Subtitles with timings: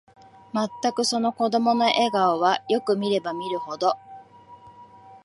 [0.51, 3.97] まったく、その子供の笑顔は、よく見れば見るほど、